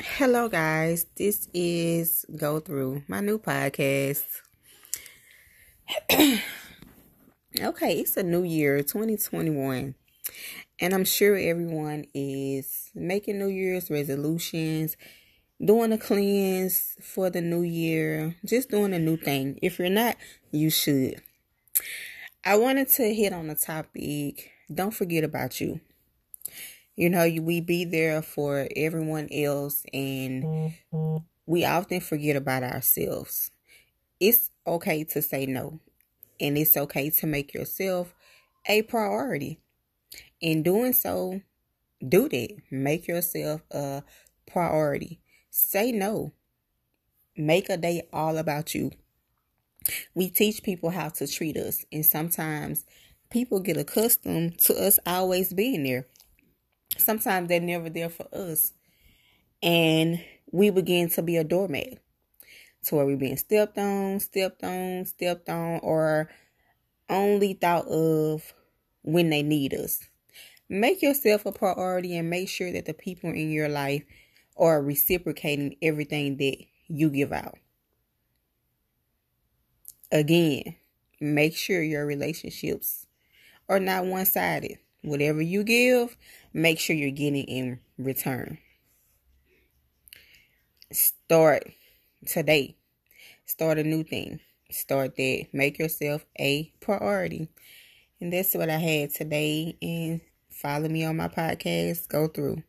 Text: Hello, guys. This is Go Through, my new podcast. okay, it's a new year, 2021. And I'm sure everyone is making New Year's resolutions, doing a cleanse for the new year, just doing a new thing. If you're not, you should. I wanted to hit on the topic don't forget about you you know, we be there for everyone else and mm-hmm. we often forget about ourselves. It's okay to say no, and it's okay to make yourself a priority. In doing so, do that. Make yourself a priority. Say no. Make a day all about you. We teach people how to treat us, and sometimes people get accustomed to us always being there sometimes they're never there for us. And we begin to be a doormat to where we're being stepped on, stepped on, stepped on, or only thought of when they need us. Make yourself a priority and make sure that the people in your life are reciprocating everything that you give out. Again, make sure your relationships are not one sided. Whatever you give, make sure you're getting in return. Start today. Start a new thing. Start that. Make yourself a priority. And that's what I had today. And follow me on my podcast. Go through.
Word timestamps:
Hello, 0.00 0.48
guys. 0.48 1.06
This 1.16 1.48
is 1.52 2.24
Go 2.36 2.60
Through, 2.60 3.02
my 3.08 3.20
new 3.20 3.38
podcast. 3.38 4.24
okay, 6.10 6.40
it's 7.98 8.16
a 8.16 8.22
new 8.22 8.44
year, 8.44 8.82
2021. 8.82 9.94
And 10.80 10.94
I'm 10.94 11.04
sure 11.04 11.36
everyone 11.36 12.04
is 12.14 12.90
making 12.94 13.38
New 13.38 13.48
Year's 13.48 13.90
resolutions, 13.90 14.96
doing 15.64 15.92
a 15.92 15.98
cleanse 15.98 16.94
for 17.02 17.28
the 17.28 17.40
new 17.40 17.62
year, 17.62 18.36
just 18.44 18.70
doing 18.70 18.94
a 18.94 18.98
new 18.98 19.16
thing. 19.16 19.58
If 19.62 19.78
you're 19.78 19.90
not, 19.90 20.16
you 20.52 20.70
should. 20.70 21.20
I 22.44 22.56
wanted 22.56 22.88
to 22.90 23.14
hit 23.14 23.32
on 23.32 23.48
the 23.48 23.54
topic 23.56 24.52
don't 24.72 24.92
forget 24.92 25.24
about 25.24 25.60
you 25.60 25.80
you 26.98 27.08
know, 27.08 27.28
we 27.42 27.60
be 27.60 27.84
there 27.84 28.20
for 28.22 28.66
everyone 28.74 29.28
else 29.32 29.84
and 29.94 30.42
mm-hmm. 30.42 31.16
we 31.46 31.64
often 31.64 32.00
forget 32.00 32.34
about 32.34 32.64
ourselves. 32.64 33.52
It's 34.18 34.50
okay 34.66 35.04
to 35.04 35.22
say 35.22 35.46
no, 35.46 35.78
and 36.40 36.58
it's 36.58 36.76
okay 36.76 37.10
to 37.10 37.26
make 37.28 37.54
yourself 37.54 38.16
a 38.66 38.82
priority. 38.82 39.60
In 40.40 40.64
doing 40.64 40.92
so, 40.92 41.40
do 42.06 42.28
that. 42.28 42.56
Make 42.68 43.06
yourself 43.06 43.62
a 43.70 44.02
priority. 44.50 45.20
Say 45.50 45.92
no. 45.92 46.32
Make 47.36 47.70
a 47.70 47.76
day 47.76 48.08
all 48.12 48.36
about 48.36 48.74
you. 48.74 48.90
We 50.16 50.30
teach 50.30 50.64
people 50.64 50.90
how 50.90 51.10
to 51.10 51.28
treat 51.28 51.56
us, 51.56 51.84
and 51.92 52.04
sometimes 52.04 52.84
people 53.30 53.60
get 53.60 53.76
accustomed 53.76 54.58
to 54.62 54.74
us 54.74 54.98
always 55.06 55.52
being 55.52 55.84
there 55.84 56.08
sometimes 56.96 57.48
they're 57.48 57.60
never 57.60 57.90
there 57.90 58.08
for 58.08 58.26
us. 58.32 58.72
And 59.62 60.24
we 60.50 60.70
begin 60.70 61.10
to 61.10 61.22
be 61.22 61.36
a 61.36 61.44
doormat 61.44 61.98
to 62.84 62.94
where 62.94 63.06
we're 63.06 63.16
being 63.16 63.36
stepped 63.36 63.76
on, 63.78 64.20
stepped 64.20 64.62
on, 64.62 65.04
stepped 65.04 65.48
on, 65.48 65.80
or 65.82 66.30
only 67.08 67.54
thought 67.54 67.86
of 67.88 68.54
when 69.02 69.30
they 69.30 69.42
need 69.42 69.74
us. 69.74 70.00
Make 70.68 71.02
yourself 71.02 71.46
a 71.46 71.52
priority 71.52 72.16
and 72.16 72.28
make 72.28 72.48
sure 72.48 72.70
that 72.72 72.84
the 72.84 72.94
people 72.94 73.30
in 73.30 73.50
your 73.50 73.68
life 73.68 74.04
are 74.56 74.82
reciprocating 74.82 75.76
everything 75.80 76.36
that 76.36 76.56
you 76.88 77.10
give 77.10 77.32
out. 77.32 77.58
Again, 80.10 80.76
make 81.20 81.56
sure 81.56 81.82
your 81.82 82.06
relationships 82.06 83.06
are 83.68 83.80
not 83.80 84.06
one 84.06 84.26
sided. 84.26 84.78
Whatever 85.02 85.40
you 85.40 85.62
give, 85.62 86.16
make 86.52 86.78
sure 86.78 86.96
you're 86.96 87.10
getting 87.10 87.44
in 87.44 87.80
return. 87.98 88.58
Start 90.92 91.70
today. 92.26 92.76
Start 93.46 93.78
a 93.78 93.84
new 93.84 94.02
thing. 94.02 94.40
Start 94.70 95.16
that. 95.16 95.46
Make 95.52 95.78
yourself 95.78 96.26
a 96.38 96.72
priority. 96.80 97.48
And 98.20 98.32
that's 98.32 98.54
what 98.54 98.68
I 98.68 98.78
had 98.78 99.10
today. 99.10 99.76
And 99.80 100.20
follow 100.50 100.88
me 100.88 101.04
on 101.04 101.16
my 101.16 101.28
podcast. 101.28 102.08
Go 102.08 102.26
through. 102.26 102.62